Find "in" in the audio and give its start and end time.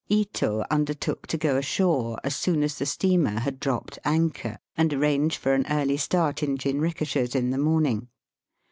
6.41-6.57, 7.35-7.51